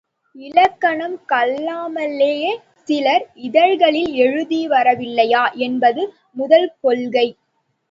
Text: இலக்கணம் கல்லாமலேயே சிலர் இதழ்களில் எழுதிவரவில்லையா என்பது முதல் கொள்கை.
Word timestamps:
இலக்கணம் 0.35 1.17
கல்லாமலேயே 1.25 2.53
சிலர் 2.87 3.25
இதழ்களில் 3.41 4.11
எழுதிவரவில்லையா 4.23 5.43
என்பது 5.61 6.01
முதல் 6.33 6.69
கொள்கை. 6.79 7.27